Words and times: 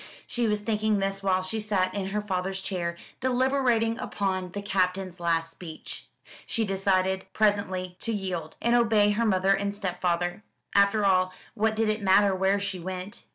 She 0.25 0.47
was 0.47 0.61
thinking 0.61 0.97
this 0.97 1.21
while 1.21 1.43
she 1.43 1.59
sat 1.59 1.93
in 1.93 2.07
her 2.07 2.21
father's 2.23 2.63
chair, 2.63 2.97
deliberating 3.19 3.99
upon 3.99 4.49
the 4.53 4.63
Captain's 4.63 5.19
last 5.19 5.51
speech. 5.51 6.07
She 6.47 6.65
decided 6.65 7.27
presently 7.33 7.97
to 7.99 8.11
yield, 8.11 8.57
and 8.63 8.73
obey 8.73 9.11
her 9.11 9.25
mother 9.27 9.53
and 9.53 9.75
stepfather. 9.75 10.43
After 10.73 11.05
all, 11.05 11.31
what 11.53 11.75
did 11.75 11.87
it 11.87 12.01
matter 12.01 12.33
where 12.33 12.59
she 12.59 12.79
went? 12.79 13.27